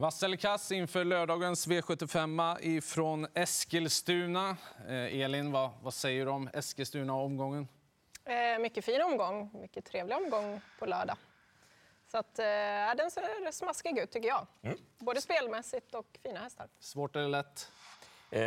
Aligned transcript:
Vass 0.00 0.22
eller 0.22 0.36
kass 0.36 0.72
inför 0.72 1.04
lördagens 1.04 1.68
V75 1.68 2.58
ifrån 2.60 3.26
Eskilstuna. 3.34 4.56
Eh, 4.88 5.20
Elin, 5.20 5.52
vad, 5.52 5.70
vad 5.82 5.94
säger 5.94 6.24
du 6.24 6.30
om 6.30 6.48
Eskilstuna-omgången? 6.52 7.68
Eh, 8.24 8.58
mycket 8.60 8.84
fin 8.84 9.02
omgång, 9.02 9.50
mycket 9.52 9.84
trevlig 9.84 10.16
omgång 10.16 10.60
på 10.78 10.86
lördag. 10.86 11.16
Så 12.10 12.18
att, 12.18 12.38
eh, 12.38 12.44
den 12.96 13.10
ser 13.10 13.52
smaskig 13.52 13.98
ut 13.98 14.10
tycker 14.10 14.28
jag. 14.28 14.46
Mm. 14.62 14.78
Både 14.98 15.20
spelmässigt 15.20 15.94
och 15.94 16.06
fina 16.22 16.40
hästar. 16.40 16.68
Svårt 16.78 17.16
eller 17.16 17.28
lätt? 17.28 17.70
Eh, 18.30 18.42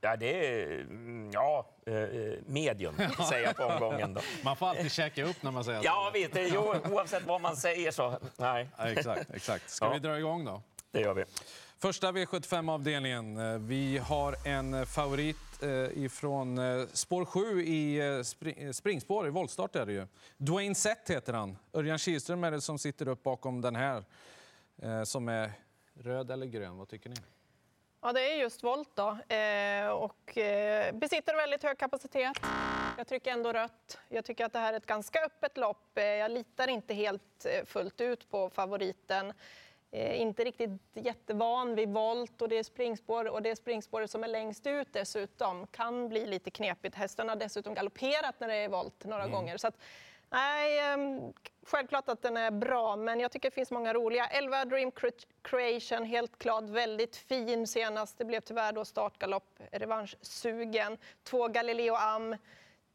ja, 0.00 0.16
det 0.18 0.62
är 0.62 0.80
mm, 0.80 1.30
ja, 1.32 1.66
eh, 1.86 1.94
medium, 2.46 2.94
säger 3.28 3.46
jag 3.46 3.56
på 3.56 3.64
omgången. 3.64 4.14
Då. 4.14 4.20
Man 4.44 4.56
får 4.56 4.66
alltid 4.66 4.92
käka 4.92 5.24
upp 5.24 5.42
när 5.42 5.50
man 5.50 5.64
säger 5.64 5.80
Ja, 5.84 6.10
visst. 6.14 6.36
Jo, 6.36 6.74
oavsett 6.90 7.26
vad 7.26 7.40
man 7.40 7.56
säger 7.56 7.90
så... 7.90 8.18
Nej. 8.36 8.68
Ja, 8.78 8.88
exakt, 8.88 9.30
exakt. 9.30 9.70
Ska 9.70 9.84
ja. 9.84 9.92
vi 9.92 9.98
dra 9.98 10.18
igång 10.18 10.44
då? 10.44 10.62
Det 10.92 11.00
gör 11.00 11.14
vi. 11.14 11.24
Första 11.78 12.12
V75-avdelningen. 12.12 13.38
Eh, 13.38 13.58
vi 13.58 13.98
har 13.98 14.36
en 14.46 14.86
favorit 14.86 15.62
eh, 15.62 16.04
ifrån 16.04 16.58
eh, 16.58 16.86
spår 16.92 17.24
7 17.24 17.62
i 17.62 18.22
springspår, 18.72 19.26
i 19.26 19.30
voltstart 19.30 19.76
är 19.76 19.86
det 19.86 19.92
ju. 19.92 20.06
Dwayne 20.36 20.74
Sett 20.74 21.10
heter 21.10 21.32
han. 21.32 21.58
Örjan 21.72 21.98
Kihlström 21.98 22.44
är 22.44 22.50
det 22.50 22.60
som 22.60 22.78
sitter 22.78 23.08
upp 23.08 23.22
bakom 23.22 23.60
den 23.60 23.76
här. 23.76 24.04
Som 25.04 25.28
är 25.28 25.52
röd 25.94 26.30
eller 26.30 26.46
grön, 26.46 26.78
vad 26.78 26.88
tycker 26.88 27.10
ni? 27.10 27.16
Ja, 28.02 28.12
det 28.12 28.32
är 28.32 28.36
just 28.36 28.64
volt 28.64 28.88
då. 28.94 29.18
och 29.94 30.38
besitter 30.92 31.36
väldigt 31.36 31.62
hög 31.62 31.78
kapacitet. 31.78 32.36
Jag 32.98 33.06
trycker 33.06 33.32
ändå 33.32 33.52
rött. 33.52 33.98
Jag 34.08 34.24
tycker 34.24 34.44
att 34.44 34.52
det 34.52 34.58
här 34.58 34.72
är 34.72 34.76
ett 34.76 34.86
ganska 34.86 35.24
öppet 35.24 35.56
lopp. 35.56 35.90
Jag 35.94 36.30
litar 36.30 36.68
inte 36.68 36.94
helt 36.94 37.46
fullt 37.66 38.00
ut 38.00 38.30
på 38.30 38.50
favoriten. 38.50 39.32
Eh, 39.94 40.20
inte 40.20 40.44
riktigt 40.44 40.70
jättevan 40.94 41.74
vid 41.74 41.88
volt 41.88 42.42
och 42.42 42.48
det 42.48 42.58
är 42.58 42.62
springspår 42.62 43.28
och 43.28 43.42
det 43.42 43.50
är 43.50 43.54
springspåret 43.54 44.10
som 44.10 44.24
är 44.24 44.28
längst 44.28 44.66
ut 44.66 44.88
dessutom. 44.92 45.66
Kan 45.66 46.08
bli 46.08 46.26
lite 46.26 46.50
knepigt. 46.50 46.94
Hästen 46.94 47.28
har 47.28 47.36
dessutom 47.36 47.74
galopperat 47.74 48.40
när 48.40 48.48
det 48.48 48.54
är 48.54 48.68
volt 48.68 49.04
några 49.04 49.22
mm. 49.22 49.32
gånger. 49.32 49.56
Så 49.56 49.68
att, 49.68 49.78
nej, 50.30 50.78
eh, 50.78 50.96
självklart 51.66 52.08
att 52.08 52.22
den 52.22 52.36
är 52.36 52.50
bra, 52.50 52.96
men 52.96 53.20
jag 53.20 53.32
tycker 53.32 53.50
det 53.50 53.54
finns 53.54 53.70
många 53.70 53.94
roliga. 53.94 54.26
11 54.26 54.64
Dream 54.64 54.92
Creation, 55.42 56.04
helt 56.04 56.38
klart 56.38 56.64
väldigt 56.64 57.16
fin 57.16 57.66
senast. 57.66 58.18
Det 58.18 58.24
blev 58.24 58.40
tyvärr 58.40 58.72
då 58.72 58.84
startgalopp, 58.84 59.60
revanschsugen. 59.72 60.98
Två 61.24 61.48
Galileo 61.48 61.94
Am 61.94 62.36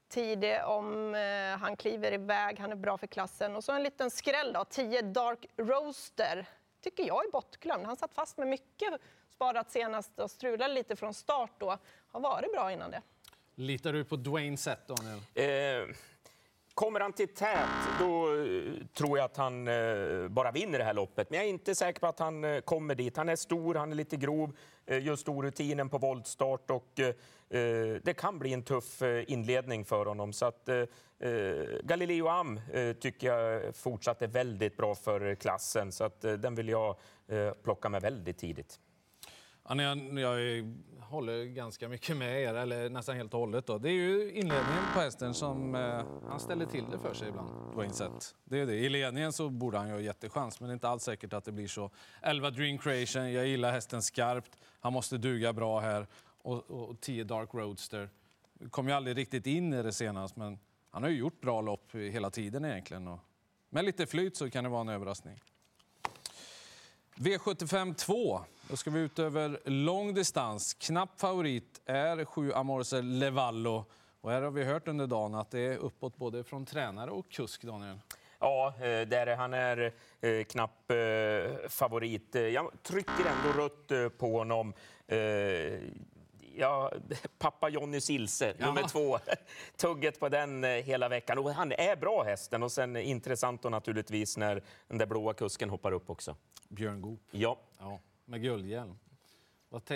tidig 0.10 0.66
om 0.66 1.16
eh, 1.16 1.60
han 1.60 1.76
kliver 1.76 2.14
iväg, 2.14 2.60
han 2.60 2.72
är 2.72 2.76
bra 2.76 2.98
för 2.98 3.08
klassen. 3.08 3.56
Och 3.56 3.64
så 3.64 3.72
en 3.72 3.84
liten 3.84 4.12
skräll 4.12 4.54
då, 4.54 4.66
10 4.66 5.02
Dark 5.02 5.46
Roaster 5.58 6.46
tycker 6.90 7.08
jag 7.08 7.26
är 7.26 7.32
bortglömd. 7.32 7.86
Han 7.86 7.98
satt 7.98 8.14
fast 8.14 8.38
med 8.38 8.48
mycket 8.48 8.94
sparat 9.30 9.72
senast 9.72 10.20
och 10.20 10.32
strulade 10.32 10.74
lite 10.74 10.96
från 10.96 11.14
start 11.14 11.52
då. 11.58 11.78
Har 12.12 12.20
varit 12.20 12.52
bra 12.52 12.72
innan 12.72 12.92
det. 12.92 13.02
Litar 13.56 13.94
du 13.94 14.06
på 14.06 14.16
Dwayne 14.16 14.58
Sett, 14.58 14.88
Daniel? 14.88 15.20
Eh, 15.34 15.96
kommer 16.78 17.00
han 17.00 17.14
till 17.14 17.28
tät, 17.28 17.70
då 18.00 18.34
eh, 18.34 18.86
tror 18.94 19.18
jag 19.18 19.26
att 19.26 19.38
han 19.38 19.68
eh, 19.68 20.28
bara 20.28 20.52
vinner 20.52 20.78
det 20.78 20.84
här 20.84 20.94
loppet. 20.94 21.30
Men 21.30 21.38
jag 21.38 21.46
är 21.46 21.50
inte 21.50 21.76
säker 21.76 22.00
på 22.00 22.08
att 22.08 22.20
han 22.20 22.44
eh, 22.44 22.60
kommer 22.60 22.96
dit. 22.96 23.18
Han 23.18 23.30
är 23.30 23.36
stor, 23.36 23.76
han 23.76 23.92
är 23.92 23.96
lite 23.96 24.18
grov, 24.18 24.58
eh, 24.86 25.06
just 25.06 25.30
orutinen 25.30 25.90
på 25.90 25.98
voltstart 25.98 26.72
och 26.72 27.00
eh, 27.00 27.08
eh, 27.60 28.02
det 28.04 28.14
kan 28.18 28.40
bli 28.40 28.54
en 28.54 28.64
tuff 28.64 29.02
eh, 29.02 29.24
inledning 29.32 29.86
för 29.86 30.06
honom. 30.06 30.34
Så 30.34 30.46
att 30.46 30.70
Eh, 31.20 31.80
Galileo 31.84 32.28
Am 32.28 32.60
eh, 32.74 32.94
tycker 32.94 33.28
jag 33.28 33.76
fortsatt 33.76 34.22
är 34.22 34.28
väldigt 34.28 34.78
bra 34.78 34.96
för 34.96 35.36
klassen, 35.36 35.92
så 35.92 36.04
att, 36.04 36.24
eh, 36.24 36.34
den 36.34 36.56
vill 36.56 36.70
jag 36.70 36.96
eh, 37.28 37.52
plocka 37.52 37.90
med 37.90 38.02
väldigt 38.02 38.38
tidigt. 38.38 38.80
Ja, 39.70 39.82
jag, 39.82 40.20
jag 40.20 40.40
håller 41.10 41.46
ganska 41.46 41.90
mycket 41.90 42.18
med 42.18 42.42
er, 42.42 42.54
eller 42.54 42.90
nästan 42.90 43.16
helt 43.16 43.34
och 43.34 43.40
hållet. 43.40 43.66
Då. 43.66 43.78
Det 43.78 43.90
är 43.90 43.94
ju 43.94 44.32
inledningen 44.32 44.84
på 44.94 45.00
hästen 45.00 45.34
som 45.34 45.76
eh, 45.76 46.06
han 46.30 46.40
ställer 46.40 46.66
till 46.66 46.86
det 46.92 47.00
för 47.00 47.14
sig 47.14 47.30
ibland, 47.30 47.74
På 47.74 47.84
insett. 47.84 48.36
Det 48.44 48.60
är 48.60 48.66
det. 48.66 48.76
I 48.76 48.90
ledningen 48.90 49.34
så 49.34 49.50
borde 49.50 49.78
han 49.78 49.88
ju 49.88 49.94
ha 49.94 50.00
jättechans, 50.00 50.60
men 50.60 50.70
det 50.70 50.72
är 50.72 50.74
inte 50.74 50.90
alls 50.90 51.04
säkert 51.04 51.34
att 51.34 51.46
det 51.46 51.52
blir 51.52 51.68
så. 51.68 51.92
11 52.22 52.50
Dream 52.50 52.78
Creation, 52.78 53.32
jag 53.32 53.48
gillar 53.48 53.72
hästen 53.72 54.02
skarpt. 54.02 54.58
Han 54.80 54.94
måste 54.94 55.18
duga 55.18 55.54
bra 55.54 55.80
här. 55.80 56.08
Och, 56.42 56.72
och 56.72 57.02
10 57.02 57.24
Dark 57.24 57.54
Roadster. 57.54 58.10
Kom 58.70 58.88
ju 58.88 58.94
aldrig 58.94 59.18
riktigt 59.18 59.48
in 59.48 59.74
i 59.74 59.84
det 59.84 59.92
senast, 59.92 60.36
men 60.36 60.60
han 60.92 61.04
har 61.04 61.10
ju 61.10 61.18
gjort 61.18 61.42
bra 61.42 61.62
lopp 61.62 61.96
hela 61.96 62.30
tiden 62.30 62.66
egentligen. 62.66 63.08
Och 63.08 63.20
med 63.70 63.86
lite 63.86 64.06
flyt 64.06 64.38
så 64.38 64.50
kan 64.50 64.64
det 64.64 64.70
vara 64.70 64.82
en 64.82 64.90
överraskning. 64.90 65.40
V75 67.16 67.94
2. 67.94 68.42
Då 68.70 68.76
ska 68.76 68.90
vi 68.90 69.00
ut 69.00 69.20
över 69.20 69.60
lång 69.66 70.14
distans. 70.14 70.74
Knapp 70.74 71.20
favorit 71.20 71.82
är 71.86 72.26
7 72.26 72.54
Amorse 72.54 73.02
Levallo. 73.02 73.86
Och 74.22 74.32
här 74.32 74.42
har 74.42 74.52
vi 74.52 74.64
hört 74.64 74.88
under 74.88 75.08
dagen 75.08 75.36
att 75.36 75.52
det 75.52 75.60
är 75.60 75.78
uppåt 75.78 76.18
både 76.18 76.44
från 76.44 76.66
tränare 76.66 77.12
och 77.12 77.32
kusk, 77.32 77.64
Daniel. 77.64 78.00
Ja, 78.40 78.74
eh, 78.78 79.08
där 79.08 79.36
han 79.36 79.54
är 79.54 79.94
eh, 80.22 80.44
knapp 80.44 80.92
eh, 80.92 81.70
favorit. 81.70 82.36
Jag 82.36 82.72
trycker 82.84 83.26
ändå 83.26 83.62
rött 83.62 84.18
på 84.18 84.38
honom 84.38 84.74
ja, 86.56 86.92
pappa 87.40 87.70
Jonny 87.70 88.02
Silse, 88.02 88.54
ja. 88.58 88.66
nummer 88.66 88.88
två. 88.88 89.20
Tugget 89.78 90.20
på 90.20 90.30
den 90.30 90.64
hela 90.64 91.10
veckan. 91.10 91.38
Och 91.38 91.52
han 91.52 91.72
är 91.72 91.96
bra 91.96 92.24
hästen 92.24 92.64
och 92.64 92.72
sen 92.72 92.96
intressant 92.96 93.66
och 93.66 93.72
naturligtvis 93.72 94.38
när 94.38 94.64
den 94.88 94.98
där 94.98 95.06
blåa 95.06 95.34
kusken 95.34 95.70
hoppar 95.70 95.92
upp 95.92 96.10
också. 96.10 96.36
Björn 96.70 97.02
Goop. 97.02 97.22
Ja. 97.32 97.60
ja. 97.80 98.00
Med 98.30 98.42
guldhjälm. 98.42 99.00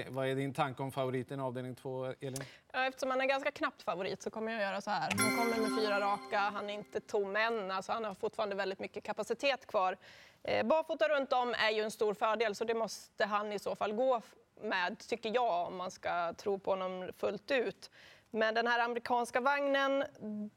Vad 0.09 0.27
är 0.27 0.35
din 0.35 0.53
tanke 0.53 0.83
om 0.83 0.91
favoriten 0.91 1.39
i 1.39 1.43
avdelning 1.43 1.75
två, 1.75 2.05
Elin? 2.05 2.43
Eftersom 2.73 3.09
han 3.09 3.21
är 3.21 3.25
ganska 3.25 3.51
knappt 3.51 3.81
favorit 3.81 4.21
så 4.21 4.29
kommer 4.29 4.51
jag 4.51 4.61
göra 4.61 4.81
så 4.81 4.91
här. 4.91 5.11
Han 5.17 5.37
kommer 5.37 5.69
med 5.69 5.81
fyra 5.81 5.99
raka, 5.99 6.39
han 6.39 6.69
är 6.69 6.73
inte 6.73 6.99
tom 6.99 7.35
än. 7.35 7.71
Alltså 7.71 7.91
han 7.91 8.05
har 8.05 8.13
fortfarande 8.13 8.55
väldigt 8.55 8.79
mycket 8.79 9.03
kapacitet 9.03 9.67
kvar. 9.67 9.97
Eh, 10.43 10.65
barfota 10.65 11.07
runt 11.07 11.33
om 11.33 11.53
är 11.53 11.69
ju 11.69 11.81
en 11.81 11.91
stor 11.91 12.13
fördel, 12.13 12.55
så 12.55 12.63
det 12.63 12.73
måste 12.73 13.25
han 13.25 13.51
i 13.51 13.59
så 13.59 13.75
fall 13.75 13.93
gå 13.93 14.21
med, 14.61 14.99
tycker 14.99 15.31
jag, 15.33 15.67
om 15.67 15.77
man 15.77 15.91
ska 15.91 16.33
tro 16.33 16.59
på 16.59 16.71
honom 16.71 17.11
fullt 17.17 17.51
ut. 17.51 17.91
Men 18.29 18.53
den 18.55 18.67
här 18.67 18.79
amerikanska 18.79 19.41
vagnen 19.41 20.03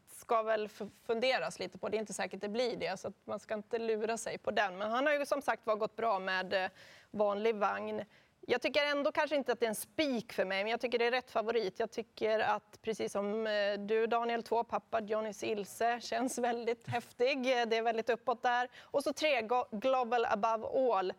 ska 0.07 0.43
väl 0.43 0.69
funderas 1.07 1.59
lite 1.59 1.79
på. 1.79 1.89
Det 1.89 1.97
är 1.97 1.99
inte 1.99 2.13
säkert 2.13 2.41
det 2.41 2.49
blir 2.49 2.77
det, 2.77 3.01
så 3.01 3.13
man 3.25 3.41
ska 3.41 3.55
inte 3.55 3.79
lura 3.79 4.17
sig 4.17 4.39
på 4.39 4.51
den. 4.51 4.79
Men 4.79 4.91
han 4.91 5.07
har 5.07 5.13
ju 5.13 5.27
som 5.27 5.43
sagt 5.43 5.67
var 5.67 5.77
gått 5.77 5.97
bra 5.97 6.19
med 6.19 6.53
eh, 6.65 6.71
vanlig 7.15 7.55
vagn. 7.55 8.05
Jag 8.47 8.63
tycker 8.63 8.87
ändå 8.87 9.13
kanske 9.13 9.37
inte 9.37 9.53
att 9.53 9.61
det 9.61 9.67
är 9.67 9.69
en 9.69 9.75
spik 9.75 10.33
för 10.33 10.45
mig, 10.45 10.65
men 10.65 10.71
jag 10.71 10.81
tycker 10.81 10.99
det 10.99 11.07
är 11.07 11.11
rätt 11.11 11.31
favorit. 11.31 11.79
Jag 11.79 11.91
tycker 11.91 12.39
att, 12.39 12.83
precis 12.83 13.13
som 13.13 13.47
eh, 13.47 13.73
du 13.79 14.07
Daniel, 14.07 14.43
två 14.43 14.65
pappa 14.65 15.01
Johnny 15.01 15.33
Silse 15.33 16.01
känns 16.01 16.39
väldigt 16.39 16.89
häftig. 16.89 17.43
Det 17.43 17.77
är 17.77 17.83
väldigt 17.83 18.11
uppåt 18.11 18.43
där. 18.43 18.69
Och 18.81 19.03
så 19.03 19.13
tre, 19.13 19.49
Global 19.73 20.25
above 20.25 20.67
all 20.91 21.13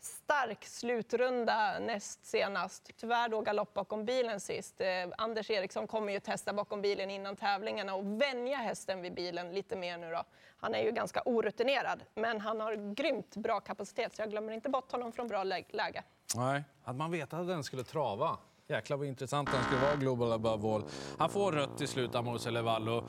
stark 0.00 0.64
slutrunda 0.64 1.78
näst 1.78 2.26
senast. 2.26 2.90
Tyvärr 2.96 3.28
då 3.28 3.40
galopp 3.40 3.74
bakom 3.74 4.04
bilen 4.04 4.40
sist. 4.40 4.80
Eh, 4.80 4.86
Anders 5.18 5.50
Eriksson 5.50 5.86
kommer 5.86 6.12
ju 6.12 6.20
testa 6.20 6.52
bakom 6.52 6.82
bilen 6.82 7.10
innan 7.10 7.36
tävlingarna 7.36 7.94
och 7.94 8.22
vänja 8.22 8.56
hästen 8.56 9.02
vid 9.02 9.14
bilen 9.14 9.52
lite 9.52 9.76
mer 9.76 9.98
nu 9.98 10.10
då. 10.10 10.24
Han 10.58 10.74
är 10.74 10.82
ju 10.82 10.90
ganska 10.90 11.22
orutinerad, 11.24 12.02
men 12.14 12.40
han 12.40 12.60
har 12.60 12.94
grymt 12.94 13.36
bra 13.36 13.60
kapacitet 13.60 14.16
så 14.16 14.22
jag 14.22 14.30
glömmer 14.30 14.52
inte 14.52 14.68
bort 14.68 14.92
honom 14.92 15.12
från 15.12 15.28
bra 15.28 15.44
läge. 15.44 16.02
Nej, 16.36 16.64
hade 16.82 16.98
man 16.98 17.10
vetat 17.10 17.40
att 17.40 17.48
den 17.48 17.64
skulle 17.64 17.84
trava 17.84 18.38
Jäklar 18.70 18.96
vad 18.96 19.06
intressant 19.06 19.52
den 19.52 19.62
skulle 19.64 19.80
vara, 19.80 19.96
Global 19.96 20.32
Above 20.32 20.74
All. 20.74 20.84
Han 21.18 21.30
får 21.30 21.52
rött 21.52 21.78
till 21.78 21.88
slut, 21.88 22.14
Amor 22.14 22.50
Levallo. 22.50 23.04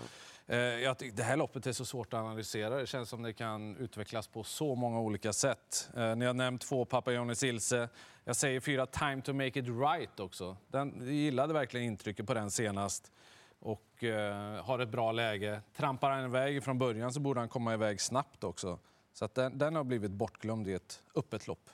Eh, 0.52 0.60
jag 0.60 0.98
tycker, 0.98 1.18
det 1.18 1.24
här 1.24 1.38
loppet 1.38 1.68
är 1.68 1.72
så 1.72 1.86
svårt 1.86 2.14
att 2.14 2.20
analysera. 2.20 2.78
Det 2.78 2.88
känns 2.88 3.10
som 3.10 3.22
det 3.22 3.34
kan 3.34 3.78
utvecklas 3.78 4.28
på 4.28 4.44
så 4.44 4.76
många 4.76 5.00
olika 5.00 5.34
sätt. 5.34 5.90
Eh, 5.96 6.16
ni 6.16 6.26
har 6.26 6.34
nämnt 6.34 6.62
två 6.62 6.86
Papayonis 6.86 7.44
Ilse. 7.44 7.90
Jag 8.24 8.36
säger 8.36 8.60
fyra 8.60 8.86
Time 8.86 9.22
to 9.22 9.34
make 9.34 9.60
it 9.60 9.66
right 9.68 10.20
också. 10.20 10.58
Den, 10.68 11.16
gillade 11.16 11.54
verkligen 11.54 11.86
intrycket 11.86 12.28
på 12.28 12.34
den 12.34 12.52
senast 12.52 13.12
och 13.60 14.04
eh, 14.04 14.64
har 14.64 14.80
ett 14.80 14.90
bra 14.90 15.12
läge. 15.12 15.62
Trampar 15.76 16.12
han 16.12 16.26
iväg 16.26 16.64
från 16.64 16.80
början 16.80 17.14
så 17.14 17.20
borde 17.20 17.40
han 17.40 17.50
komma 17.50 17.74
iväg 17.74 18.02
snabbt 18.02 18.44
också. 18.44 18.80
Så 19.14 19.26
att 19.26 19.36
den, 19.36 19.58
den 19.58 19.76
har 19.76 19.84
blivit 19.84 20.12
bortglömd 20.12 20.68
i 20.68 20.74
ett 20.74 21.02
öppet 21.16 21.48
lopp. 21.48 21.70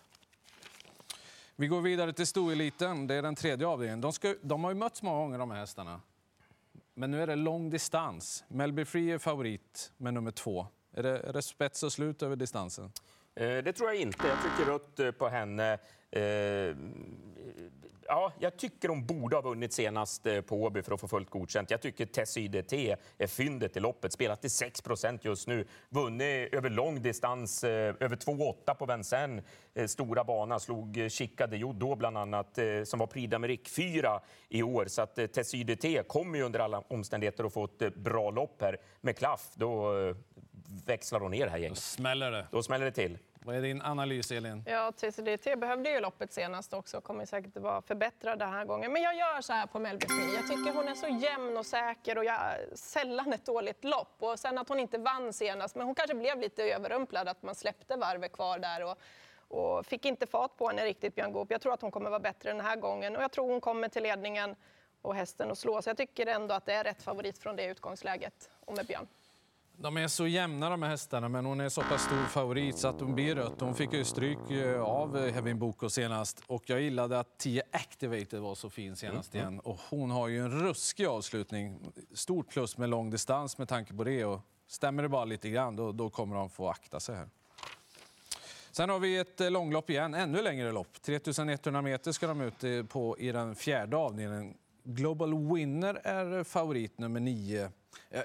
Vi 1.55 1.67
går 1.67 1.81
vidare 1.81 2.13
till 2.13 2.27
stoeliten. 2.27 3.07
Det 3.07 3.15
är 3.15 3.21
den 3.21 3.35
tredje 3.35 3.67
avdelningen. 3.67 4.01
De, 4.01 4.13
ska, 4.13 4.35
de 4.41 4.63
har 4.63 4.71
ju 4.71 4.77
mötts 4.77 5.01
många 5.01 5.19
gånger, 5.19 5.39
de 5.39 5.51
här 5.51 5.59
hästarna. 5.59 6.01
Men 6.99 7.11
nu 7.11 7.21
är 7.21 7.27
det 7.27 7.35
lång 7.35 7.69
distans. 7.69 8.43
Melby 8.47 8.85
Free 8.85 9.11
är 9.11 9.17
favorit 9.17 9.91
med 9.97 10.13
nummer 10.13 10.31
två. 10.31 10.67
Är 10.93 11.03
det, 11.03 11.19
är 11.19 11.33
det 11.33 11.41
spets 11.41 11.83
och 11.83 11.93
slut 11.93 12.23
över 12.23 12.35
distansen? 12.35 12.91
Eh, 13.35 13.57
det 13.57 13.73
tror 13.73 13.89
jag 13.89 14.01
inte. 14.01 14.27
Jag 14.27 14.37
tycker 14.43 14.71
rött 14.71 14.99
eh, 14.99 15.11
på 15.11 15.27
henne. 15.27 15.73
Eh, 16.11 16.75
Ja, 18.09 18.33
jag 18.39 18.57
tycker 18.57 18.89
hon 18.89 19.05
borde 19.05 19.35
ha 19.35 19.41
vunnit 19.41 19.73
senast 19.73 20.25
eh, 20.25 20.41
på 20.41 20.63
Åby 20.63 20.81
för 20.81 20.93
att 20.93 20.99
få 20.99 21.07
fullt 21.07 21.29
godkänt. 21.29 21.71
Jag 21.71 21.81
tycker 21.81 22.05
Tessie 22.05 22.47
DT 22.47 22.95
är 23.17 23.27
fyndet 23.27 23.77
i 23.77 23.79
loppet. 23.79 24.13
Spelat 24.13 24.41
till 24.41 24.49
6% 24.49 25.19
just 25.21 25.47
nu. 25.47 25.67
Vunnit 25.89 26.53
över 26.53 26.69
lång 26.69 27.01
distans, 27.01 27.63
eh, 27.63 27.95
över 27.99 28.15
2,8 28.15 28.73
på 28.73 28.85
Vincennes 28.85 29.45
eh, 29.73 29.87
stora 29.87 30.23
bana. 30.23 30.59
Slog 30.59 31.07
Chica 31.09 31.47
de 31.47 31.57
Jodo 31.57 31.95
bland 31.95 32.17
annat, 32.17 32.59
som 32.83 32.99
var 32.99 33.07
Prix 33.07 33.33
d'Amérique 33.33 33.69
4 33.69 34.21
i 34.49 34.63
år. 34.63 34.85
Så 34.85 35.01
att 35.01 35.15
Tessie 35.15 35.63
DT 35.63 36.03
kommer 36.07 36.37
ju 36.37 36.43
under 36.43 36.59
alla 36.59 36.79
omständigheter 36.79 37.43
att 37.43 37.53
få 37.53 37.65
ett 37.65 37.95
bra 37.95 38.31
lopp 38.31 38.61
här 38.61 38.77
med 39.01 39.17
klaff. 39.17 39.49
Då 39.53 39.93
växlar 40.85 41.19
hon 41.19 41.31
ner 41.31 41.45
det 41.45 41.51
här 41.51 41.57
gänget. 41.57 41.75
Då 41.75 41.81
smäller 41.81 42.31
det. 42.31 42.47
Då 42.51 42.63
smäller 42.63 42.85
det 42.85 42.91
till. 42.91 43.17
Vad 43.47 43.55
är 43.55 43.61
din 43.61 43.81
analys, 43.81 44.31
Elin? 44.31 44.63
Ja, 44.65 44.91
TCDT 44.91 45.59
behövde 45.59 45.89
ju 45.89 45.99
loppet 45.99 46.33
senast 46.33 46.73
också. 46.73 46.97
och 46.97 47.03
Kommer 47.03 47.25
säkert 47.25 47.57
vara 47.57 47.81
förbättrad 47.81 48.39
den 48.39 48.49
här 48.49 48.65
gången. 48.65 48.93
Men 48.93 49.01
jag 49.01 49.15
gör 49.15 49.41
så 49.41 49.53
här 49.53 49.67
på 49.67 49.79
Melby 49.79 50.05
Jag 50.35 50.47
tycker 50.47 50.73
hon 50.73 50.87
är 50.87 50.95
så 50.95 51.07
jämn 51.07 51.57
och 51.57 51.65
säker 51.65 52.17
och 52.17 52.25
jag, 52.25 52.39
sällan 52.73 53.33
ett 53.33 53.45
dåligt 53.45 53.83
lopp. 53.83 54.15
Och 54.19 54.39
sen 54.39 54.57
att 54.57 54.69
hon 54.69 54.79
inte 54.79 54.97
vann 54.97 55.33
senast, 55.33 55.75
men 55.75 55.85
hon 55.85 55.95
kanske 55.95 56.15
blev 56.15 56.39
lite 56.39 56.63
överrumplad 56.63 57.27
att 57.27 57.43
man 57.43 57.55
släppte 57.55 57.95
varvet 57.95 58.31
kvar 58.31 58.59
där. 58.59 58.83
Och, 58.83 58.97
och 59.47 59.85
fick 59.85 60.05
inte 60.05 60.27
fart 60.27 60.57
på 60.57 60.67
henne 60.67 60.85
riktigt, 60.85 61.15
Björn 61.15 61.31
Goop. 61.31 61.51
Jag 61.51 61.61
tror 61.61 61.73
att 61.73 61.81
hon 61.81 61.91
kommer 61.91 62.09
vara 62.09 62.19
bättre 62.19 62.49
den 62.49 62.61
här 62.61 62.75
gången 62.75 63.15
och 63.15 63.23
jag 63.23 63.31
tror 63.31 63.49
hon 63.51 63.61
kommer 63.61 63.89
till 63.89 64.03
ledningen 64.03 64.55
och 65.01 65.15
hästen 65.15 65.51
och 65.51 65.57
slå. 65.57 65.81
Så 65.81 65.89
jag 65.89 65.97
tycker 65.97 66.27
ändå 66.27 66.55
att 66.55 66.65
det 66.65 66.73
är 66.73 66.83
rätt 66.83 67.03
favorit 67.03 67.37
från 67.37 67.55
det 67.55 67.65
utgångsläget 67.65 68.49
och 68.65 68.75
med 68.75 68.85
Björn. 68.85 69.07
De 69.79 69.97
är 69.97 70.07
så 70.07 70.27
jämna 70.27 70.69
de 70.69 70.83
här 70.83 70.89
hästarna, 70.89 71.29
men 71.29 71.45
hon 71.45 71.59
är 71.59 71.69
så 71.69 71.81
pass 71.81 72.03
stor 72.03 72.25
favorit 72.25 72.77
så 72.77 72.87
att 72.87 73.01
hon 73.01 73.15
blir 73.15 73.35
rött. 73.35 73.61
Hon 73.61 73.75
fick 73.75 73.93
ju 73.93 74.03
stryk 74.03 74.51
eh, 74.51 74.81
av 74.81 75.17
eh, 75.17 75.33
Hevin 75.33 75.59
Boko 75.59 75.89
senast 75.89 76.43
och 76.47 76.63
jag 76.65 76.81
gillade 76.81 77.19
att 77.19 77.37
10 77.37 77.63
Activated 77.71 78.39
var 78.39 78.55
så 78.55 78.69
fin 78.69 78.95
senast 78.95 79.33
mm. 79.33 79.47
igen. 79.47 79.59
Och 79.59 79.79
hon 79.89 80.11
har 80.11 80.27
ju 80.27 80.39
en 80.39 80.51
ruskig 80.51 81.05
avslutning. 81.05 81.79
Stort 82.13 82.49
plus 82.49 82.77
med 82.77 82.89
lång 82.89 83.09
distans 83.09 83.57
med 83.57 83.69
tanke 83.69 83.93
på 83.93 84.03
det. 84.03 84.25
Och 84.25 84.41
stämmer 84.67 85.03
det 85.03 85.09
bara 85.09 85.25
lite 85.25 85.49
grann, 85.49 85.75
då, 85.75 85.91
då 85.91 86.09
kommer 86.09 86.35
de 86.35 86.49
få 86.49 86.69
akta 86.69 86.99
sig 86.99 87.15
här. 87.15 87.29
Sen 88.71 88.89
har 88.89 88.99
vi 88.99 89.17
ett 89.17 89.41
eh, 89.41 89.51
långlopp 89.51 89.89
igen, 89.89 90.13
ännu 90.13 90.41
längre 90.41 90.71
lopp. 90.71 91.01
3100 91.01 91.81
meter 91.81 92.11
ska 92.11 92.27
de 92.27 92.41
ut 92.41 92.89
på 92.89 93.17
i 93.19 93.31
den 93.31 93.55
fjärde 93.55 93.97
avdelningen. 93.97 94.53
Global 94.83 95.53
Winner 95.53 96.01
är 96.03 96.43
favorit 96.43 96.97
nummer 96.97 97.19
9. 97.19 97.71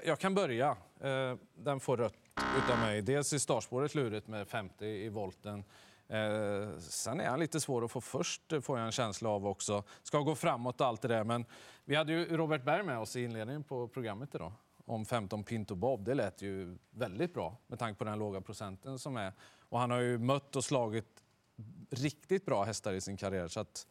Jag 0.05 0.19
kan 0.19 0.35
börja. 0.35 0.77
Eh, 1.03 1.37
den 1.55 1.79
får 1.79 1.97
rött 1.97 2.13
utav 2.57 2.79
mig. 2.79 3.01
Dels 3.01 3.33
i 3.33 3.39
startspåret 3.39 3.95
lurigt 3.95 4.27
med 4.27 4.47
50 4.47 4.85
i 4.85 5.09
volten. 5.09 5.63
Eh, 6.07 6.77
sen 6.79 7.19
är 7.19 7.29
han 7.29 7.39
lite 7.39 7.59
svår 7.59 7.85
att 7.85 7.91
få 7.91 8.01
först, 8.01 8.51
eh, 8.51 8.61
får 8.61 8.77
jag 8.77 8.85
en 8.85 8.91
känsla 8.91 9.29
av 9.29 9.47
också. 9.47 9.83
Ska 10.03 10.19
gå 10.19 10.35
framåt 10.35 10.81
och 10.81 10.87
allt 10.87 11.01
det 11.01 11.07
där. 11.07 11.23
Men 11.23 11.45
vi 11.85 11.95
hade 11.95 12.13
ju 12.13 12.37
Robert 12.37 12.63
Berg 12.63 12.83
med 12.83 12.99
oss 12.99 13.15
i 13.15 13.23
inledningen 13.23 13.63
på 13.63 13.87
programmet 13.87 14.35
idag 14.35 14.53
om 14.85 15.05
15 15.05 15.43
Pinto 15.43 15.75
Bob. 15.75 16.05
Det 16.05 16.13
lät 16.13 16.41
ju 16.41 16.77
väldigt 16.91 17.33
bra 17.33 17.57
med 17.67 17.79
tanke 17.79 17.97
på 17.97 18.03
den 18.03 18.19
låga 18.19 18.41
procenten 18.41 18.99
som 18.99 19.17
är. 19.17 19.33
Och 19.69 19.79
han 19.79 19.91
har 19.91 19.99
ju 19.99 20.17
mött 20.17 20.55
och 20.55 20.63
slagit 20.63 21.23
riktigt 21.89 22.45
bra 22.45 22.63
hästar 22.63 22.93
i 22.93 23.01
sin 23.01 23.17
karriär. 23.17 23.47
Så 23.47 23.59
att, 23.59 23.87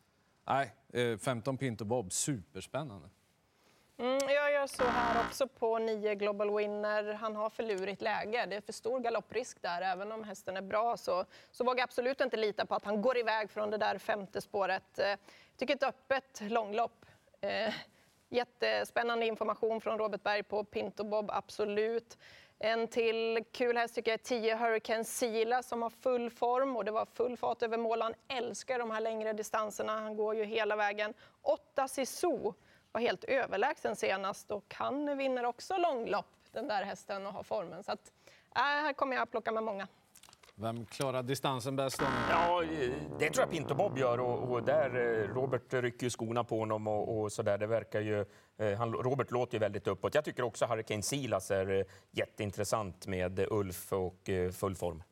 nej, 0.46 0.74
eh, 0.88 1.18
15 1.18 1.56
Pinto 1.58 1.84
Bob, 1.84 2.12
superspännande. 2.12 3.08
Mm, 4.02 4.18
jag 4.28 4.52
gör 4.52 4.66
så 4.66 4.84
här 4.84 5.26
också 5.26 5.46
på 5.46 5.78
9 5.78 6.14
Global 6.14 6.56
Winner. 6.56 7.12
Han 7.12 7.36
har 7.36 7.50
för 7.50 7.62
lurigt 7.62 8.02
läge. 8.02 8.46
Det 8.46 8.56
är 8.56 8.60
för 8.60 8.72
stor 8.72 9.00
galopprisk 9.00 9.62
där. 9.62 9.82
Även 9.82 10.12
om 10.12 10.24
hästen 10.24 10.56
är 10.56 10.62
bra 10.62 10.96
så, 10.96 11.24
så 11.50 11.64
vågar 11.64 11.78
jag 11.78 11.84
absolut 11.84 12.20
inte 12.20 12.36
lita 12.36 12.66
på 12.66 12.74
att 12.74 12.84
han 12.84 13.02
går 13.02 13.18
iväg 13.18 13.50
från 13.50 13.70
det 13.70 13.76
där 13.76 13.98
femte 13.98 14.40
spåret. 14.40 14.98
Eh, 14.98 15.06
jag 15.08 15.18
tycker 15.56 15.74
ett 15.74 15.82
öppet 15.82 16.40
långlopp. 16.40 17.06
Eh, 17.40 17.74
jättespännande 18.28 19.26
information 19.26 19.80
från 19.80 19.98
Robert 19.98 20.22
Berg 20.22 20.42
på 20.42 20.64
Pinto 20.64 21.04
Bob, 21.04 21.30
absolut. 21.30 22.18
En 22.58 22.88
till 22.88 23.44
kul 23.52 23.76
häst 23.76 23.94
tycker 23.94 24.10
jag 24.10 24.20
är 24.20 24.24
10 24.24 24.56
Hurricane 24.56 25.04
Sila 25.04 25.62
som 25.62 25.82
har 25.82 25.90
full 25.90 26.30
form 26.30 26.76
och 26.76 26.84
det 26.84 26.92
var 26.92 27.06
full 27.06 27.36
fart 27.36 27.62
över 27.62 27.78
mål. 27.78 28.02
Han 28.02 28.14
älskar 28.28 28.78
de 28.78 28.90
här 28.90 29.00
längre 29.00 29.32
distanserna. 29.32 29.92
Han 29.92 30.16
går 30.16 30.34
ju 30.34 30.44
hela 30.44 30.76
vägen. 30.76 31.14
8 31.42 31.88
Sisu 31.88 32.52
var 32.92 33.00
helt 33.00 33.24
överlägsen 33.24 33.96
senast 33.96 34.50
och 34.50 34.74
han 34.74 35.18
vinner 35.18 35.44
också 35.44 35.76
långlopp, 35.76 36.26
den 36.52 36.68
där 36.68 36.82
hästen, 36.82 37.26
och 37.26 37.32
har 37.32 37.42
formen. 37.42 37.84
Så 37.84 37.92
att, 37.92 38.12
äh, 38.56 38.62
här 38.62 38.92
kommer 38.92 39.16
jag 39.16 39.22
att 39.22 39.30
plocka 39.30 39.52
med 39.52 39.62
många. 39.62 39.88
Vem 40.54 40.86
klarar 40.86 41.22
distansen 41.22 41.76
bäst? 41.76 41.98
Då? 41.98 42.04
Ja, 42.30 42.62
det 43.18 43.30
tror 43.30 43.42
jag 43.42 43.50
Pinto 43.50 43.74
Bob 43.74 43.98
gör 43.98 44.20
och, 44.20 44.52
och 44.52 44.62
där 44.62 44.96
eh, 44.96 45.34
Robert 45.34 45.74
rycker 45.74 46.06
ju 46.06 46.10
skorna 46.10 46.44
på 46.44 46.58
honom 46.58 46.86
och, 46.86 47.20
och 47.20 47.32
så 47.32 47.42
där. 47.42 47.58
Det 47.58 47.66
verkar 47.66 48.00
ju, 48.00 48.24
eh, 48.56 48.78
han, 48.78 48.92
Robert 48.92 49.30
låter 49.30 49.54
ju 49.54 49.58
väldigt 49.58 49.86
uppåt. 49.86 50.14
Jag 50.14 50.24
tycker 50.24 50.42
också 50.42 50.66
Hurricane 50.66 51.02
Silas 51.02 51.50
är 51.50 51.70
eh, 51.70 51.84
jätteintressant 52.10 53.06
med 53.06 53.46
Ulf 53.50 53.92
och 53.92 54.30
full 54.52 54.74
form. 54.74 55.02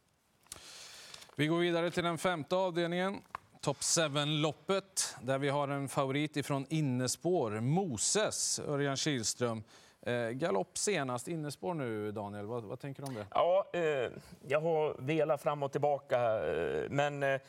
Vi 1.37 1.47
går 1.47 1.59
vidare 1.59 1.91
till 1.91 2.05
den 2.05 2.19
femte 2.19 2.57
avdelningen. 2.57 3.21
Top 3.61 3.81
7-loppet 3.81 5.17
där 5.23 5.39
vi 5.39 5.49
har 5.49 5.69
en 5.69 5.89
favorit 5.89 6.37
ifrån 6.37 6.67
innespår, 6.69 7.61
Moses, 7.61 8.59
Örjan 8.59 8.97
Kihlström. 8.97 9.63
Eh, 10.07 10.31
galopp 10.31 10.79
senast, 10.79 11.29
innespår 11.29 11.75
nu 11.75 12.13
Daniel, 12.13 12.47
vad, 12.47 12.65
vad 12.65 12.81
tänker 12.81 13.03
du 13.03 13.09
om 13.09 13.15
det? 13.15 13.27
Ja, 13.31 13.71
eh, 13.73 14.11
jag 14.49 14.61
har 14.61 14.97
velat 14.99 15.43
fram 15.43 15.63
och 15.63 15.73
tillbaka, 15.73 16.19
eh, 16.49 16.91
men 16.91 17.23
eh, 17.23 17.41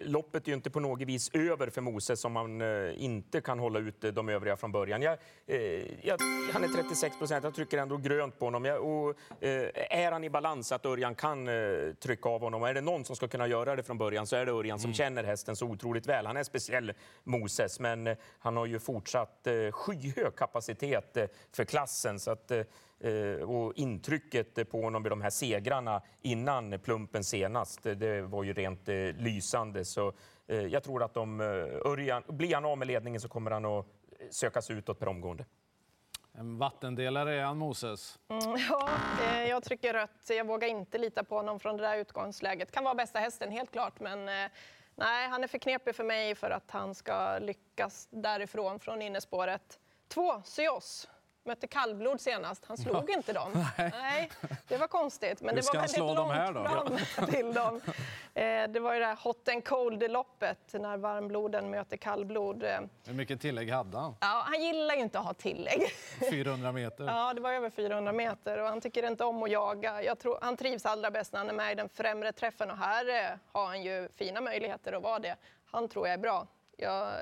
loppet 0.00 0.48
är 0.48 0.52
inte 0.52 0.70
på 0.70 0.80
något 0.80 1.00
vis 1.00 1.30
över 1.34 1.70
för 1.70 1.80
Moses 1.80 2.24
om 2.24 2.32
man 2.32 2.60
eh, 2.60 3.02
inte 3.04 3.40
kan 3.40 3.58
hålla 3.58 3.78
ut 3.78 4.04
de 4.14 4.28
övriga 4.28 4.56
från 4.56 4.72
början. 4.72 5.02
Jag, 5.02 5.18
eh, 5.46 5.58
jag, 6.06 6.18
han 6.52 6.64
är 6.64 6.68
36 6.68 7.18
procent, 7.18 7.44
jag 7.44 7.54
trycker 7.54 7.78
ändå 7.78 7.96
grönt 7.96 8.38
på 8.38 8.44
honom. 8.44 8.64
Jag, 8.64 8.84
och, 8.84 9.16
är 9.40 10.12
han 10.12 10.24
i 10.24 10.30
balans 10.30 10.72
att 10.72 10.86
Örjan 10.86 11.14
kan 11.14 11.48
trycka 12.00 12.28
av 12.28 12.40
honom, 12.40 12.62
och 12.62 12.68
är 12.68 12.74
det 12.74 12.80
någon 12.80 13.04
som 13.04 13.16
ska 13.16 13.28
kunna 13.28 13.46
göra 13.46 13.76
det 13.76 13.82
från 13.82 13.98
början 13.98 14.26
så 14.26 14.36
är 14.36 14.46
det 14.46 14.52
Örjan 14.52 14.78
som 14.78 14.88
mm. 14.88 14.94
känner 14.94 15.24
hästen 15.24 15.56
så 15.56 15.66
otroligt 15.66 16.06
väl. 16.06 16.26
Han 16.26 16.36
är 16.36 16.42
speciell 16.42 16.92
Moses, 17.24 17.80
men 17.80 18.16
han 18.38 18.56
har 18.56 18.66
ju 18.66 18.78
fortsatt 18.78 19.46
skyhög 19.70 20.36
kapacitet 20.36 21.16
för 21.52 21.64
klass 21.64 21.79
klassen. 21.80 22.20
Så 22.20 22.30
att, 22.30 22.50
eh, 22.50 23.50
och 23.50 23.74
intrycket 23.76 24.70
på 24.70 24.82
honom 24.82 25.02
vid 25.02 25.12
de 25.12 25.20
här 25.20 25.30
segrarna 25.30 26.02
innan 26.22 26.78
plumpen 26.80 27.24
senast, 27.24 27.82
det 27.82 28.22
var 28.22 28.44
ju 28.44 28.52
rent 28.52 28.88
eh, 28.88 28.94
lysande. 29.16 29.84
Så 29.84 30.12
eh, 30.46 30.66
jag 30.66 30.82
tror 30.82 31.02
att 31.02 31.16
om 31.16 31.40
Örjan, 31.40 32.22
blir 32.28 32.54
han 32.54 32.64
av 32.64 32.78
med 32.78 32.86
ledningen 32.86 33.20
så 33.20 33.28
kommer 33.28 33.50
han 33.50 33.64
att 33.64 33.86
sökas 34.30 34.70
utåt 34.70 34.98
per 34.98 35.08
omgående. 35.08 35.44
En 36.32 36.58
vattendelare 36.58 37.34
är 37.34 37.44
han, 37.44 37.58
Moses. 37.58 38.18
Mm, 38.28 38.56
ja, 38.70 38.88
jag 39.48 39.62
trycker 39.62 39.92
rött. 39.92 40.26
Jag 40.28 40.46
vågar 40.46 40.68
inte 40.68 40.98
lita 40.98 41.24
på 41.24 41.36
honom 41.36 41.60
från 41.60 41.76
det 41.76 41.82
där 41.82 41.96
utgångsläget. 41.96 42.72
Kan 42.72 42.84
vara 42.84 42.94
bästa 42.94 43.18
hästen, 43.18 43.50
helt 43.50 43.70
klart, 43.70 44.00
men 44.00 44.24
nej, 44.94 45.28
han 45.28 45.44
är 45.44 45.48
för 45.48 45.58
knepig 45.58 45.94
för 45.94 46.04
mig 46.04 46.34
för 46.34 46.50
att 46.50 46.70
han 46.70 46.94
ska 46.94 47.38
lyckas 47.38 48.08
därifrån, 48.10 48.80
från 48.80 49.02
innespåret. 49.02 49.80
Två, 50.08 50.42
Syos 50.44 51.08
mötte 51.44 51.66
kallblod 51.66 52.20
senast. 52.20 52.64
Han 52.64 52.76
slog 52.76 53.10
ja. 53.10 53.14
inte 53.16 53.32
dem. 53.32 53.52
Nej. 53.78 53.92
Nej. 54.00 54.30
det 54.68 54.76
var 54.76 54.86
konstigt. 54.86 55.40
Men 55.40 55.54
Hur 55.54 55.62
det 55.62 55.68
var 55.72 55.80
väldigt 55.80 55.98
långt 55.98 56.32
här 56.32 56.52
då? 56.52 56.98
fram 56.98 57.26
till 57.26 57.52
dem. 57.52 57.80
Eh, 58.34 58.68
det 58.68 58.80
var 58.80 58.94
ju 58.94 59.00
det 59.00 59.06
här 59.06 59.16
hot 59.16 59.48
and 59.48 59.64
cold-loppet 59.64 60.72
när 60.72 60.96
varmbloden 60.96 61.70
möter 61.70 61.96
kallblod. 61.96 62.62
Eh. 62.62 62.80
Hur 63.06 63.14
mycket 63.14 63.40
tillägg 63.40 63.70
hade 63.70 63.98
han? 63.98 64.14
Ja, 64.20 64.42
han 64.46 64.62
gillar 64.62 64.94
ju 64.94 65.00
inte 65.00 65.18
att 65.18 65.24
ha 65.24 65.34
tillägg. 65.34 65.88
400 66.30 66.72
meter? 66.72 67.04
Ja, 67.04 67.34
det 67.34 67.40
var 67.40 67.52
över 67.52 67.70
400 67.70 68.12
meter 68.12 68.58
och 68.58 68.68
han 68.68 68.80
tycker 68.80 69.06
inte 69.06 69.24
om 69.24 69.42
att 69.42 69.50
jaga. 69.50 70.02
Jag 70.02 70.18
tror, 70.18 70.38
han 70.42 70.56
trivs 70.56 70.86
allra 70.86 71.10
bäst 71.10 71.32
när 71.32 71.40
han 71.40 71.48
är 71.48 71.54
med 71.54 71.72
i 71.72 71.74
den 71.74 71.88
främre 71.88 72.32
träffen 72.32 72.70
och 72.70 72.76
här 72.76 73.08
eh, 73.08 73.38
har 73.52 73.66
han 73.66 73.82
ju 73.82 74.08
fina 74.16 74.40
möjligheter 74.40 74.92
att 74.92 75.02
vara 75.02 75.18
det. 75.18 75.36
Han 75.64 75.88
tror 75.88 76.06
jag 76.06 76.14
är 76.14 76.18
bra. 76.18 76.46
Jag, 76.76 77.12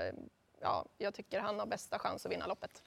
ja, 0.60 0.84
jag 0.98 1.14
tycker 1.14 1.40
han 1.40 1.58
har 1.58 1.66
bästa 1.66 1.98
chans 1.98 2.26
att 2.26 2.32
vinna 2.32 2.46
loppet. 2.46 2.82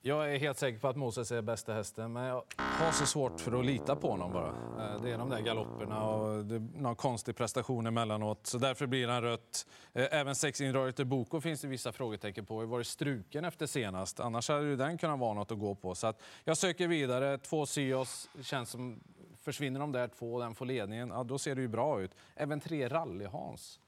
Jag 0.00 0.34
är 0.34 0.38
helt 0.38 0.58
säker 0.58 0.78
på 0.78 0.88
att 0.88 0.96
Moses 0.96 1.32
är 1.32 1.42
bästa 1.42 1.74
hästen, 1.74 2.12
men 2.12 2.24
jag 2.24 2.42
har 2.56 2.92
så 2.92 3.06
svårt 3.06 3.40
för 3.40 3.58
att 3.58 3.66
lita 3.66 3.96
på 3.96 4.10
honom 4.10 4.32
bara. 4.32 4.48
Eh, 4.48 5.02
det 5.02 5.10
är 5.10 5.18
de 5.18 5.30
där 5.30 5.40
galopperna 5.40 6.04
och 6.04 6.44
det 6.44 6.54
är 6.54 6.80
någon 6.80 6.96
konstig 6.96 7.36
prestation 7.36 7.86
emellanåt, 7.86 8.46
så 8.46 8.58
därför 8.58 8.86
blir 8.86 9.08
han 9.08 9.22
rött. 9.22 9.66
Eh, 9.92 10.06
även 10.10 10.34
sex 10.34 10.60
Inröriter 10.60 11.04
Boko 11.04 11.40
finns 11.40 11.60
det 11.60 11.68
vissa 11.68 11.92
frågetecken 11.92 12.46
på. 12.46 12.58
Har 12.58 12.66
varit 12.66 12.86
struken 12.86 13.44
efter 13.44 13.66
senast, 13.66 14.20
annars 14.20 14.48
hade 14.48 14.64
ju 14.66 14.76
den 14.76 14.98
kunnat 14.98 15.18
vara 15.18 15.34
något 15.34 15.52
att 15.52 15.58
gå 15.58 15.74
på. 15.74 15.94
Så 15.94 16.06
att 16.06 16.22
jag 16.44 16.56
söker 16.56 16.88
vidare. 16.88 17.38
Två 17.38 17.66
Sios 17.66 18.28
känns 18.42 18.70
som 18.70 19.00
försvinner 19.36 19.80
de 19.80 19.92
där 19.92 20.08
två 20.08 20.34
och 20.34 20.40
den 20.40 20.54
får 20.54 20.66
ledningen, 20.66 21.08
ja, 21.10 21.24
då 21.24 21.38
ser 21.38 21.54
det 21.54 21.60
ju 21.60 21.68
bra 21.68 22.00
ut. 22.00 22.14
Även 22.34 22.60
tre 22.60 22.88
Rally-Hans. 22.88 23.80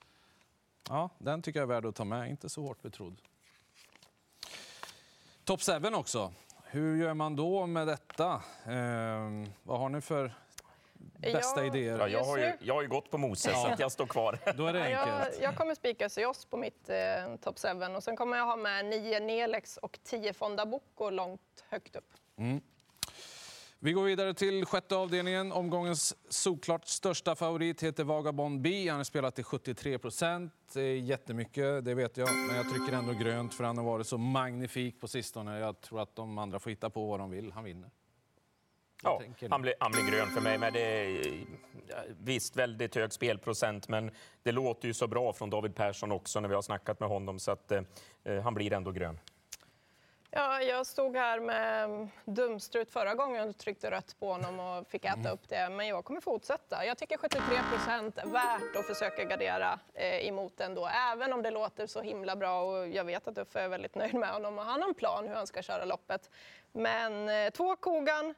Ja, 0.89 1.11
den 1.19 1.43
tycker 1.43 1.61
jag 1.61 1.65
är 1.71 1.75
värd 1.75 1.87
att 1.87 1.95
ta 1.95 2.05
med, 2.05 2.31
inte 2.31 2.49
så 2.49 2.63
hårt 2.63 2.83
betrodd. 2.83 3.17
Top 5.45 5.61
7 5.63 5.73
också. 5.95 6.33
Hur 6.65 6.97
gör 6.97 7.15
man 7.15 7.37
då 7.37 7.67
med 7.67 7.87
detta? 7.87 8.33
Eh, 8.67 9.51
vad 9.63 9.79
har 9.79 9.89
ni 9.89 10.01
för 10.01 10.33
bästa 11.19 11.61
Ja. 11.61 11.67
idéer. 11.67 11.99
Ja, 11.99 12.09
jag, 12.09 12.25
har 12.25 12.39
ju, 12.39 12.53
jag 12.61 12.75
har 12.75 12.83
ju 12.83 12.89
gått 12.89 13.11
på 13.11 13.19
Moses, 13.19 13.53
Ja. 13.55 13.63
så 13.63 13.69
att 13.69 13.79
jag 13.81 13.93
står 13.93 14.07
kvar. 14.07 14.39
Då 14.57 14.67
är 14.67 14.73
det 14.73 14.85
enkelt. 14.85 15.35
Jag, 15.41 15.43
jag 15.51 15.57
kommer 15.57 15.75
spika 15.75 16.05
Ösios 16.07 16.45
på 16.45 16.57
mitt 16.57 16.91
eh, 16.91 16.97
top 17.43 17.59
7 17.59 17.69
och 17.97 18.03
sen 18.03 18.17
kommer 18.17 18.37
jag 18.37 18.47
ha 18.47 18.57
med 18.57 18.85
9 18.87 19.21
Nelex 19.21 19.77
och 19.77 19.99
10 20.05 20.33
Fonda 20.33 20.67
Bocco 20.67 21.11
långt 21.11 21.65
högt 21.69 21.97
upp. 21.97 22.11
Vi 23.83 23.93
går 23.93 24.05
vidare 24.05 24.35
till 24.35 24.67
sjätte 24.67 24.97
avdelningen. 24.97 25.53
Omgångens 25.53 26.17
såklart 26.29 26.87
största 26.87 27.35
favorit 27.35 27.83
heter 27.83 28.05
Vagabond 28.05 28.61
B. 28.61 28.89
Han 28.89 28.97
har 28.97 29.05
spelat 29.05 29.35
till 29.35 29.45
73 29.45 29.99
procent. 29.99 30.53
Det 30.73 30.83
är 30.83 30.97
jättemycket, 30.97 31.85
det 31.85 31.95
vet 31.95 32.17
jag. 32.17 32.29
Men 32.49 32.57
jag 32.57 32.71
trycker 32.71 32.93
ändå 32.93 33.13
grönt 33.13 33.55
för 33.55 33.65
han 33.65 33.79
har 33.79 33.85
varit 33.85 34.07
så 34.07 34.19
magnifik 34.19 35.01
på 35.01 35.09
sistone. 35.09 35.59
Jag 35.59 35.81
tror 35.81 36.01
att 36.03 36.17
de 36.17 36.39
andra 36.39 36.59
får 36.59 36.71
hitta 36.71 36.91
på 36.91 37.07
vad 37.07 37.21
de 37.21 37.31
vill. 37.31 37.53
Han 37.53 37.65
vinner. 37.65 37.91
Ja, 39.03 39.23
han, 39.51 39.63
blir, 39.63 39.75
han 39.81 39.93
blir 39.93 40.11
grön 40.11 40.29
för 40.29 40.41
mig. 40.41 40.59
Men 40.59 40.73
det 40.73 40.81
är, 40.81 41.45
visst, 42.19 42.57
väldigt 42.57 42.95
hög 42.95 43.13
spelprocent, 43.13 43.89
men 43.89 44.11
det 44.43 44.53
låter 44.53 44.89
ju 44.89 44.95
så 44.95 45.07
bra 45.07 45.33
från 45.33 45.51
David 45.51 45.75
Persson 45.75 46.13
också 46.13 46.41
när 46.41 46.49
vi 46.49 46.55
har 46.55 46.63
snackat 46.63 47.01
med 47.01 47.09
honom, 47.09 47.39
så 47.39 47.51
att 47.51 47.73
eh, 47.73 47.83
han 48.43 48.55
blir 48.55 48.73
ändå 48.73 48.91
grön. 48.91 49.19
Ja, 50.33 50.63
jag 50.63 50.87
stod 50.87 51.17
här 51.17 51.41
med 51.41 52.09
dumstrut 52.25 52.91
förra 52.91 53.15
gången 53.15 53.49
och 53.49 53.59
tryckte 53.59 53.91
rött 53.91 54.17
på 54.21 54.33
honom 54.33 54.61
och 54.61 54.89
fick 54.91 55.05
äta 55.05 55.31
upp 55.31 55.49
det. 55.49 55.69
Men 55.71 55.89
jag 55.89 56.05
kommer 56.05 56.21
fortsätta. 56.21 56.85
Jag 56.85 56.99
tycker 56.99 57.17
73 57.17 57.41
procent 57.73 58.19
är 58.19 58.27
värt 58.27 58.77
att 58.77 58.87
försöka 58.87 59.25
gardera 59.25 59.79
eh, 59.95 60.29
emot 60.29 60.61
ändå. 60.61 60.89
Även 61.13 61.33
om 61.33 61.43
det 61.43 61.51
låter 61.51 61.87
så 61.87 62.01
himla 62.01 62.37
bra 62.37 62.63
och 62.63 62.89
jag 62.89 63.05
vet 63.05 63.29
att 63.29 63.39
Uffe 63.39 63.61
är 63.61 63.69
väldigt 63.69 63.95
nöjd 63.95 64.15
med 64.15 64.29
honom 64.29 64.59
och 64.59 64.65
han 64.65 64.83
har 64.83 64.89
en 64.89 64.95
plan 64.95 65.29
hur 65.29 65.35
han 65.35 65.47
ska 65.47 65.63
köra 65.63 65.85
loppet. 65.85 66.31
Men 66.73 67.29
eh, 67.29 67.51
två 67.51 67.77
Kogan, 67.77 68.35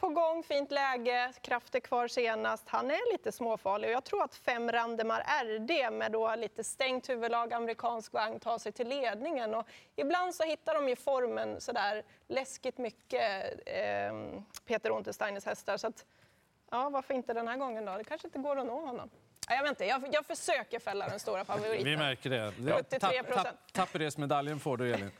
på 0.00 0.08
gång, 0.08 0.42
fint 0.42 0.70
läge, 0.70 1.32
krafter 1.40 1.80
kvar 1.80 2.08
senast. 2.08 2.68
Han 2.68 2.90
är 2.90 3.12
lite 3.12 3.32
småfarlig 3.32 3.88
och 3.88 3.94
jag 3.94 4.04
tror 4.04 4.22
att 4.22 4.34
fem 4.34 4.72
Randemar 4.72 5.24
RD 5.44 5.92
med 5.92 6.12
då 6.12 6.34
lite 6.34 6.64
stängt 6.64 7.08
huvudlag, 7.08 7.52
amerikansk 7.52 8.12
vagn, 8.12 8.40
tar 8.40 8.58
sig 8.58 8.72
till 8.72 8.88
ledningen. 8.88 9.54
Och 9.54 9.68
ibland 9.96 10.34
så 10.34 10.44
hittar 10.44 10.74
de 10.74 10.88
ju 10.88 10.96
formen 10.96 11.60
sådär 11.60 12.02
läskigt 12.26 12.78
mycket, 12.78 13.54
eh, 13.66 14.42
Peter 14.66 14.90
Untersteiners 14.90 15.46
hästar. 15.46 15.76
Så 15.76 15.86
att, 15.86 16.06
ja, 16.70 16.88
varför 16.88 17.14
inte 17.14 17.32
den 17.32 17.48
här 17.48 17.56
gången 17.56 17.84
då? 17.84 17.96
Det 17.96 18.04
kanske 18.04 18.28
inte 18.28 18.38
går 18.38 18.58
att 18.58 18.66
nå 18.66 18.86
honom. 18.86 19.10
Ja, 19.50 19.56
jag 19.56 19.62
vet 19.62 19.70
inte, 19.70 19.84
jag, 19.84 20.02
jag 20.12 20.26
försöker 20.26 20.78
fälla 20.78 21.08
den 21.08 21.20
stora 21.20 21.44
favoriten. 21.44 21.84
Vi 21.84 21.96
märker 21.96 22.30
det. 22.30 22.52
73 22.56 23.22
procent. 23.22 23.58
Tapperhetsmedaljen 23.72 24.60
får 24.60 24.76
du, 24.76 24.94
Elin. 24.94 25.10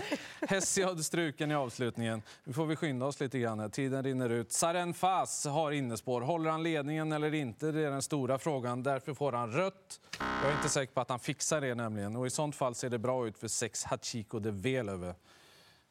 Hesiod 0.48 1.04
struken 1.04 1.50
i 1.50 1.54
avslutningen. 1.54 2.22
Nu 2.44 2.52
får 2.52 2.66
vi 2.66 2.76
skynda 2.76 3.06
oss 3.06 3.20
lite 3.20 3.38
grann. 3.38 3.60
här. 3.60 3.68
Tiden 3.68 4.04
rinner 4.04 4.30
ut. 4.30 4.52
Saren 4.52 4.94
Fas 4.94 5.44
har 5.46 5.72
innespår. 5.72 6.20
Håller 6.20 6.50
han 6.50 6.62
ledningen 6.62 7.12
eller 7.12 7.34
inte? 7.34 7.72
Det 7.72 7.80
är 7.80 7.90
den 7.90 8.02
stora 8.02 8.38
frågan. 8.38 8.82
Därför 8.82 9.14
får 9.14 9.32
han 9.32 9.52
rött. 9.52 10.00
Jag 10.42 10.50
är 10.50 10.56
inte 10.56 10.68
säker 10.68 10.92
på 10.92 11.00
att 11.00 11.10
han 11.10 11.20
fixar 11.20 11.60
det 11.60 11.74
nämligen. 11.74 12.16
Och 12.16 12.26
i 12.26 12.30
sånt 12.30 12.56
fall 12.56 12.74
ser 12.74 12.90
det 12.90 12.98
bra 12.98 13.26
ut 13.26 13.38
för 13.38 13.48
sex 13.48 13.84
Hachiko 13.84 14.38
de 14.38 14.50
Velöve. 14.50 15.14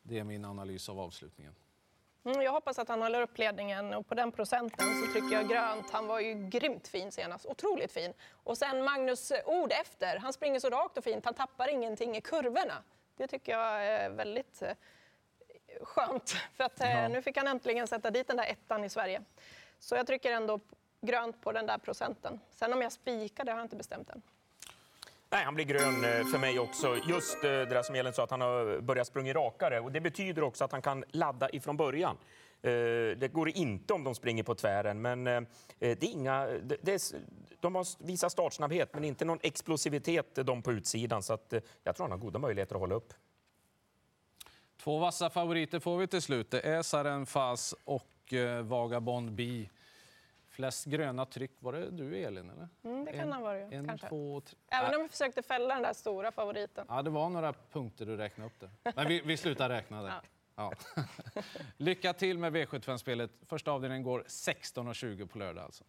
Det 0.03 0.19
är 0.19 0.23
min 0.23 0.45
analys 0.45 0.89
av 0.89 0.99
avslutningen. 0.99 1.53
Mm, 2.27 2.41
jag 2.41 2.51
hoppas 2.51 2.79
att 2.79 2.87
han 2.89 3.01
håller 3.01 3.21
upp 3.21 3.37
ledningen 3.37 3.93
och 3.93 4.07
på 4.07 4.15
den 4.15 4.31
procenten 4.31 4.87
så 5.05 5.11
trycker 5.11 5.35
jag 5.35 5.49
grönt. 5.49 5.91
Han 5.91 6.07
var 6.07 6.19
ju 6.19 6.33
grymt 6.49 6.87
fin 6.87 7.11
senast, 7.11 7.45
otroligt 7.45 7.91
fin. 7.91 8.13
Och 8.31 8.57
sen 8.57 8.83
Magnus 8.83 9.31
ord 9.45 9.71
efter, 9.71 10.17
han 10.17 10.33
springer 10.33 10.59
så 10.59 10.69
rakt 10.69 10.97
och 10.97 11.03
fint, 11.03 11.25
han 11.25 11.33
tappar 11.33 11.67
ingenting 11.67 12.17
i 12.17 12.21
kurvorna. 12.21 12.83
Det 13.17 13.27
tycker 13.27 13.51
jag 13.51 13.85
är 13.85 14.09
väldigt 14.09 14.61
eh, 14.61 14.71
skönt, 15.81 16.29
för 16.53 16.63
att 16.63 16.81
eh, 16.81 16.91
Ja. 17.01 17.07
nu 17.07 17.21
fick 17.21 17.37
han 17.37 17.47
äntligen 17.47 17.87
sätta 17.87 18.11
dit 18.11 18.27
den 18.27 18.37
där 18.37 18.45
ettan 18.51 18.83
i 18.83 18.89
Sverige. 18.89 19.21
Så 19.79 19.95
jag 19.95 20.07
trycker 20.07 20.31
ändå 20.31 20.59
grönt 21.01 21.41
på 21.41 21.51
den 21.51 21.65
där 21.65 21.77
procenten. 21.77 22.39
Sen 22.51 22.73
om 22.73 22.81
jag 22.81 22.91
spikar, 22.91 23.43
det 23.43 23.51
har 23.51 23.59
jag 23.59 23.65
inte 23.65 23.75
bestämt 23.75 24.09
än. 24.09 24.21
Nej, 25.29 25.43
han 25.45 25.55
blir 25.55 25.65
grön 25.65 26.03
eh, 26.03 26.25
för 26.25 26.37
mig 26.37 26.59
också. 26.59 26.97
Just 27.07 27.35
eh, 27.43 27.49
det 27.49 27.65
där 27.65 27.83
som 27.83 27.95
Elin 27.95 28.13
sa, 28.13 28.23
att 28.23 28.31
han 28.31 28.41
har 28.41 28.81
börjat 28.81 29.07
springa 29.07 29.33
rakare. 29.33 29.79
Och 29.79 29.91
det 29.91 30.01
betyder 30.01 30.41
också 30.43 30.63
att 30.63 30.71
han 30.71 30.81
kan 30.81 31.03
ladda 31.09 31.49
ifrån 31.49 31.77
början. 31.77 32.17
Eh, 32.61 32.71
det 33.17 33.33
går 33.33 33.49
inte 33.49 33.93
om 33.93 34.03
de 34.03 34.15
springer 34.15 34.43
på 34.43 34.55
tvären, 34.55 35.01
men 35.01 35.23
det 35.23 35.45
är 35.79 36.03
inga... 36.03 36.45
det- 36.47 36.93
är, 36.93 37.01
de 37.59 37.75
har 37.75 38.05
visat 38.05 38.31
startsnabbhet, 38.31 38.93
men 38.93 39.03
inte 39.03 39.25
någon 39.25 39.39
explosivitet 39.41 40.35
de 40.35 40.61
på 40.61 40.71
utsidan. 40.71 41.23
Så 41.23 41.33
att, 41.33 41.53
jag 41.83 41.95
tror 41.95 42.03
han 42.03 42.11
har 42.11 42.17
goda 42.17 42.39
möjligheter 42.39 42.75
att 42.75 42.81
hålla 42.81 42.95
upp. 42.95 43.13
Två 44.83 44.97
vassa 44.97 45.29
favoriter 45.29 45.79
får 45.79 45.97
vi 45.97 46.07
till 46.07 46.21
slut. 46.21 46.51
Det 46.51 46.61
är 46.61 46.81
Saren 46.81 47.25
Fas 47.25 47.75
och 47.83 48.33
Vagabond 48.63 49.31
Bee. 49.31 49.69
Flest 50.57 50.85
gröna 50.85 51.25
tryck. 51.25 51.51
Var 51.59 51.73
det 51.73 51.89
du, 51.91 52.17
Elin? 52.17 52.49
Eller? 52.49 52.67
Mm, 52.83 53.05
det 53.05 53.11
kan 53.11 53.19
En- 53.21 53.31
han 53.31 53.41
vara 53.41 53.57
ju, 53.57 53.63
En, 53.71 53.87
kanske. 53.87 54.07
två, 54.09 54.41
tre. 54.41 54.57
Även 54.71 54.95
om 54.95 55.01
jag 55.01 55.11
försökte 55.11 55.41
fälla 55.41 55.73
den 55.73 55.83
där 55.83 55.93
stora 55.93 56.31
favoriten. 56.31 56.85
Ja, 56.89 57.01
det 57.01 57.09
var 57.09 57.29
några 57.29 57.53
punkter 57.53 58.05
du 58.05 58.17
räknade 58.17 58.47
upp 58.49 58.59
där. 58.59 58.93
Men 58.95 59.07
vi, 59.07 59.21
vi 59.21 59.37
slutar 59.37 59.69
räkna 59.69 60.01
där. 60.01 60.13
Ja. 60.55 60.73
Lycka 61.77 62.13
till 62.13 62.37
med 62.37 62.55
V75-spelet. 62.55 63.31
Första 63.47 63.71
avdelningen 63.71 64.03
går 64.03 64.23
16.20 64.27 65.27
på 65.27 65.37
lördag 65.39 65.63
alltså. 65.63 65.83